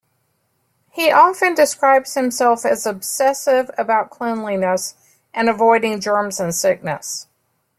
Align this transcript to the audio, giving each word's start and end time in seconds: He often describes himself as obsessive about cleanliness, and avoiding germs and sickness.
He 0.89 1.11
often 1.11 1.53
describes 1.53 2.15
himself 2.15 2.65
as 2.65 2.87
obsessive 2.87 3.69
about 3.77 4.09
cleanliness, 4.09 4.95
and 5.31 5.47
avoiding 5.47 5.99
germs 5.99 6.39
and 6.39 6.55
sickness. 6.55 7.27